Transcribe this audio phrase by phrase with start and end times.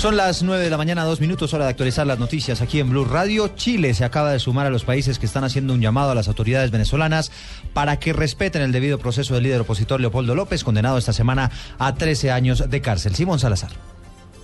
[0.00, 2.88] Son las 9 de la mañana, dos minutos, hora de actualizar las noticias aquí en
[2.88, 3.48] Blue Radio.
[3.48, 6.26] Chile se acaba de sumar a los países que están haciendo un llamado a las
[6.26, 7.30] autoridades venezolanas
[7.74, 11.96] para que respeten el debido proceso del líder opositor Leopoldo López, condenado esta semana a
[11.96, 13.14] 13 años de cárcel.
[13.14, 13.89] Simón Salazar.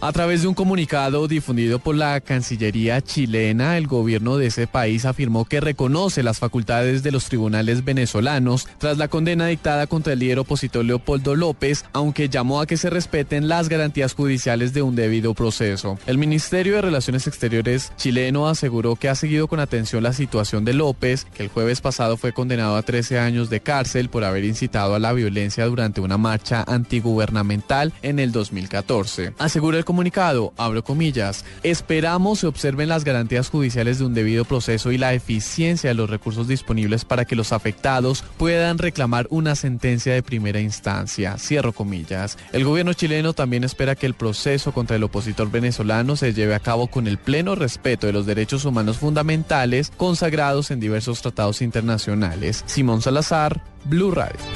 [0.00, 5.06] A través de un comunicado difundido por la Cancillería chilena, el gobierno de ese país
[5.06, 10.18] afirmó que reconoce las facultades de los tribunales venezolanos tras la condena dictada contra el
[10.18, 14.94] líder opositor Leopoldo López, aunque llamó a que se respeten las garantías judiciales de un
[14.94, 15.98] debido proceso.
[16.06, 20.74] El Ministerio de Relaciones Exteriores chileno aseguró que ha seguido con atención la situación de
[20.74, 24.94] López, que el jueves pasado fue condenado a 13 años de cárcel por haber incitado
[24.94, 29.32] a la violencia durante una marcha antigubernamental en el 2014.
[29.38, 34.90] Asegura el comunicado, abro comillas, esperamos se observen las garantías judiciales de un debido proceso
[34.90, 40.12] y la eficiencia de los recursos disponibles para que los afectados puedan reclamar una sentencia
[40.12, 41.38] de primera instancia.
[41.38, 42.38] Cierro comillas.
[42.52, 46.60] El gobierno chileno también espera que el proceso contra el opositor venezolano se lleve a
[46.60, 52.64] cabo con el pleno respeto de los derechos humanos fundamentales consagrados en diversos tratados internacionales.
[52.66, 54.53] Simón Salazar, Blue Radio.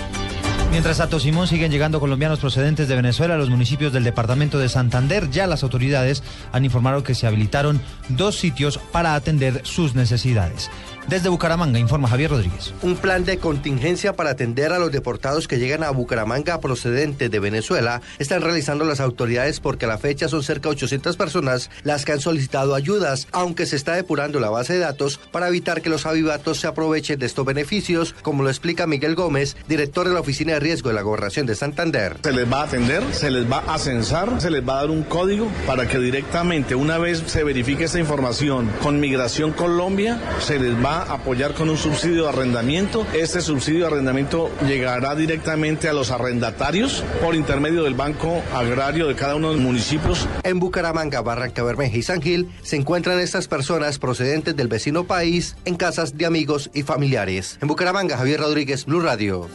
[0.71, 4.69] Mientras a Simón siguen llegando colombianos procedentes de Venezuela a los municipios del departamento de
[4.69, 7.81] Santander, ya las autoridades han informado que se habilitaron
[8.11, 10.71] dos sitios para atender sus necesidades.
[11.09, 12.75] Desde Bucaramanga, informa Javier Rodríguez.
[12.83, 17.41] Un plan de contingencia para atender a los deportados que llegan a Bucaramanga procedentes de
[17.41, 22.05] Venezuela están realizando las autoridades porque a la fecha son cerca de 800 personas las
[22.05, 25.89] que han solicitado ayudas, aunque se está depurando la base de datos para evitar que
[25.89, 30.21] los avivatos se aprovechen de estos beneficios, como lo explica Miguel Gómez, director de la
[30.21, 32.19] Oficina de Riesgo de la Gobernación de Santander.
[32.23, 34.91] Se les va a atender, se les va a censar, se les va a dar
[34.91, 40.59] un código para que directamente, una vez se verifique esta información con Migración Colombia, se
[40.59, 43.07] les va apoyar con un subsidio de arrendamiento.
[43.13, 49.15] Este subsidio de arrendamiento llegará directamente a los arrendatarios por intermedio del Banco Agrario de
[49.15, 50.27] cada uno de los municipios.
[50.43, 55.57] En Bucaramanga, Barranca Bermeja y San Gil se encuentran estas personas procedentes del vecino país
[55.65, 57.59] en casas de amigos y familiares.
[57.61, 59.49] En Bucaramanga, Javier Rodríguez, Blue Radio.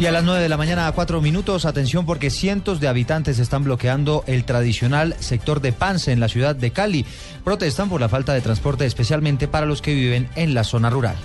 [0.00, 3.38] Y a las 9 de la mañana a 4 minutos, atención porque cientos de habitantes
[3.38, 7.04] están bloqueando el tradicional sector de Pance en la ciudad de Cali.
[7.44, 11.16] Protestan por la falta de transporte especialmente para los que viven en la zona rural.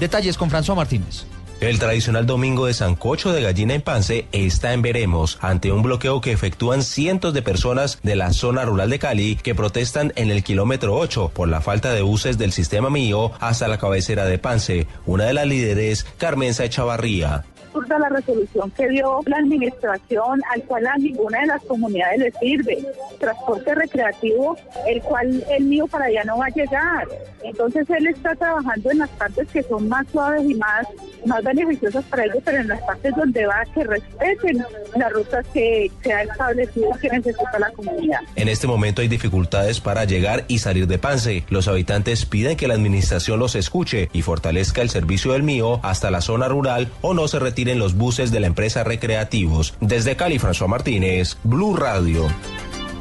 [0.00, 1.26] Detalles con François Martínez.
[1.60, 6.22] El tradicional domingo de Sancocho de Gallina en Pance está en veremos ante un bloqueo
[6.22, 10.42] que efectúan cientos de personas de la zona rural de Cali que protestan en el
[10.42, 14.86] kilómetro 8 por la falta de buses del sistema mío hasta la cabecera de Pance.
[15.04, 20.86] Una de las líderes, Carmenza Echavarría absurda la resolución que dio la administración, al cual
[20.86, 22.86] a ninguna de las comunidades le sirve.
[23.18, 24.56] Transporte recreativo,
[24.86, 27.08] el cual el mío para allá no va a llegar.
[27.42, 30.86] Entonces él está trabajando en las partes que son más suaves y más,
[31.24, 34.64] más beneficiosas para ellos, pero en las partes donde va que respeten
[34.96, 38.20] las rutas que se ha establecido que necesita la comunidad.
[38.36, 41.44] En este momento hay dificultades para llegar y salir de Pance.
[41.48, 46.10] Los habitantes piden que la administración los escuche y fortalezca el servicio del mío hasta
[46.10, 49.74] la zona rural o no se retire en los buses de la empresa Recreativos.
[49.80, 52.28] Desde Cali, François Martínez, Blue Radio.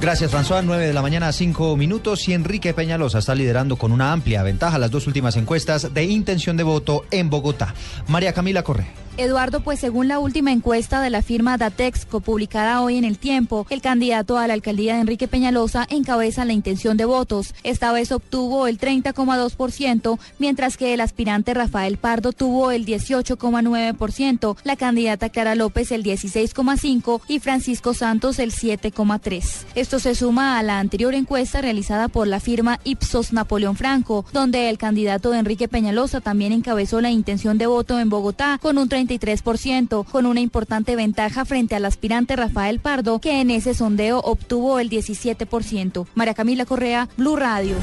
[0.01, 0.63] Gracias, François.
[0.63, 2.28] 9 de la mañana, 5 minutos.
[2.28, 6.57] Y Enrique Peñalosa está liderando con una amplia ventaja las dos últimas encuestas de intención
[6.57, 7.75] de voto en Bogotá.
[8.07, 8.91] María Camila Correa.
[9.17, 13.67] Eduardo, pues según la última encuesta de la firma Datexco publicada hoy en El Tiempo,
[13.69, 17.53] el candidato a la alcaldía de Enrique Peñalosa encabeza la intención de votos.
[17.63, 24.75] Esta vez obtuvo el 30,2%, mientras que el aspirante Rafael Pardo tuvo el 18,9%, la
[24.78, 29.66] candidata Clara López el 16,5% y Francisco Santos el 7,3%.
[29.91, 34.69] Esto se suma a la anterior encuesta realizada por la firma Ipsos Napoleón Franco, donde
[34.69, 39.16] el candidato Enrique Peñalosa también encabezó la intención de voto en Bogotá con un 30
[40.09, 44.90] con una importante ventaja frente al aspirante Rafael Pardo, que en ese sondeo obtuvo el
[44.90, 46.07] 17%.
[46.16, 47.75] María Camila Correa, Blue Radio.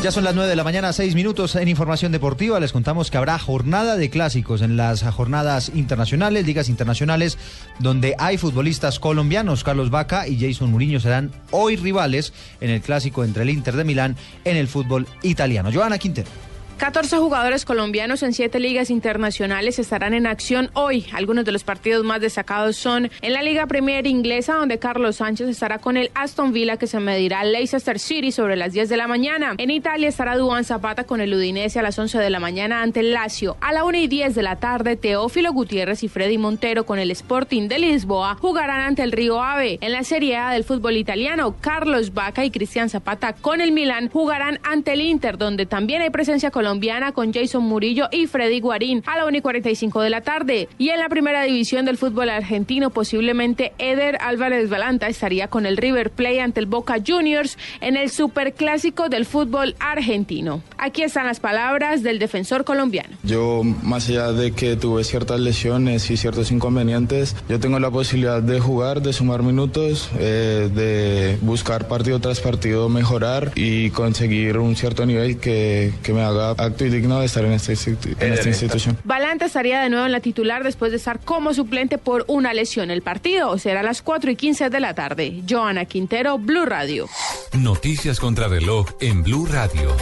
[0.00, 2.60] Ya son las 9 de la mañana, 6 minutos en Información Deportiva.
[2.60, 7.36] Les contamos que habrá jornada de clásicos en las jornadas internacionales, ligas internacionales,
[7.80, 9.64] donde hay futbolistas colombianos.
[9.64, 13.82] Carlos Vaca y Jason Muriño serán hoy rivales en el clásico entre el Inter de
[13.82, 15.70] Milán en el fútbol italiano.
[15.74, 16.47] Joana Quintero.
[16.78, 21.06] 14 jugadores colombianos en siete ligas internacionales estarán en acción hoy.
[21.12, 25.48] Algunos de los partidos más destacados son en la Liga Premier Inglesa, donde Carlos Sánchez
[25.48, 28.96] estará con el Aston Villa, que se medirá al Leicester City sobre las 10 de
[28.96, 29.56] la mañana.
[29.58, 33.00] En Italia estará Duan Zapata con el Udinese a las 11 de la mañana ante
[33.00, 33.56] el Lazio.
[33.60, 37.10] A la 1 y 10 de la tarde, Teófilo Gutiérrez y Freddy Montero con el
[37.10, 39.78] Sporting de Lisboa jugarán ante el Río Ave.
[39.80, 44.10] En la Serie A del fútbol italiano, Carlos Vaca y Cristian Zapata con el Milan
[44.10, 48.60] jugarán ante el Inter, donde también hay presencia colombiana colombiana con Jason Murillo y Freddy
[48.60, 50.68] Guarín a la 1 y 45 de la tarde.
[50.76, 55.78] Y en la primera división del fútbol argentino, posiblemente Eder Álvarez Balanta estaría con el
[55.78, 60.60] River Play ante el Boca Juniors en el superclásico del fútbol argentino.
[60.76, 63.16] Aquí están las palabras del defensor colombiano.
[63.22, 68.42] Yo, más allá de que tuve ciertas lesiones y ciertos inconvenientes, yo tengo la posibilidad
[68.42, 74.76] de jugar, de sumar minutos, eh, de buscar partido tras partido mejorar y conseguir un
[74.76, 78.48] cierto nivel que, que me haga acto y digno de estar en esta, en esta
[78.48, 78.98] institución.
[79.04, 82.90] Balanta estaría de nuevo en la titular después de estar como suplente por una lesión.
[82.90, 85.42] El partido será a las 4 y 15 de la tarde.
[85.48, 87.08] Joana Quintero, Blue Radio.
[87.52, 89.96] Noticias contra reloj en Blue Radio.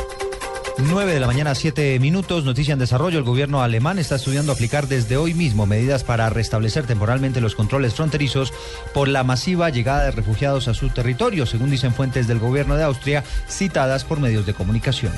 [0.79, 2.45] 9 de la mañana, 7 minutos.
[2.45, 3.19] Noticia en desarrollo.
[3.19, 7.95] El gobierno alemán está estudiando aplicar desde hoy mismo medidas para restablecer temporalmente los controles
[7.95, 8.53] fronterizos
[8.93, 12.85] por la masiva llegada de refugiados a su territorio, según dicen fuentes del gobierno de
[12.85, 15.13] Austria citadas por medios de comunicación.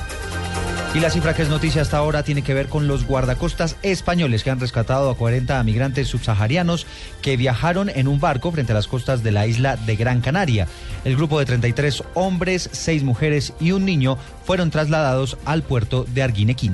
[0.95, 4.43] Y la cifra que es noticia hasta ahora tiene que ver con los guardacostas españoles
[4.43, 6.87] que han rescatado a 40 migrantes subsaharianos
[7.21, 10.67] que viajaron en un barco frente a las costas de la isla de Gran Canaria.
[11.05, 16.23] El grupo de 33 hombres, 6 mujeres y un niño fueron trasladados al puerto de
[16.23, 16.73] Arguinequín.